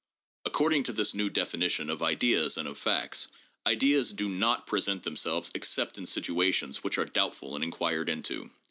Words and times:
According 0.45 0.85
to 0.85 0.93
this 0.93 1.13
new 1.13 1.29
definition 1.29 1.87
of 1.91 2.01
ideas 2.01 2.57
and 2.57 2.67
of 2.67 2.79
facts, 2.79 3.27
ideas 3.67 4.11
do 4.11 4.27
not 4.27 4.65
present 4.65 5.03
themselves 5.03 5.51
except 5.53 5.95
in 5.99 6.07
situations 6.07 6.83
which 6.83 6.97
are 6.97 7.05
doubtful 7.05 7.53
and 7.53 7.63
inquired 7.63 8.09
into. 8.09 8.49